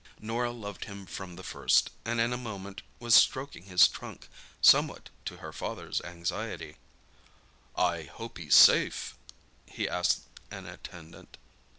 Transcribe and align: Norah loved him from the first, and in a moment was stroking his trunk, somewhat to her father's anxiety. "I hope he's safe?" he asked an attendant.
Norah 0.19 0.49
loved 0.51 0.85
him 0.85 1.05
from 1.05 1.35
the 1.35 1.43
first, 1.43 1.91
and 2.05 2.19
in 2.19 2.33
a 2.33 2.35
moment 2.35 2.81
was 2.99 3.13
stroking 3.13 3.65
his 3.65 3.87
trunk, 3.87 4.29
somewhat 4.59 5.11
to 5.25 5.37
her 5.37 5.53
father's 5.53 6.01
anxiety. 6.01 6.77
"I 7.75 8.05
hope 8.11 8.39
he's 8.39 8.55
safe?" 8.55 9.15
he 9.67 9.87
asked 9.87 10.21
an 10.49 10.65
attendant. 10.65 11.37